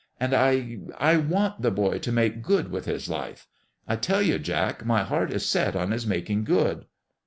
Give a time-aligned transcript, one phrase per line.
[0.19, 3.47] And I I want the boy to make good with his life.
[3.87, 6.85] I tell you, Jack, my heart is set on his making good